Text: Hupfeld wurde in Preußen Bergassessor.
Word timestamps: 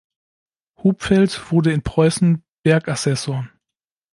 Hupfeld 0.83 1.51
wurde 1.51 1.71
in 1.73 1.83
Preußen 1.83 2.43
Bergassessor. 2.63 3.47